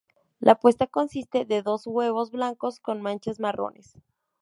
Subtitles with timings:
[0.39, 3.97] La puesta consiste de dos huevos blancos con manchas marrones.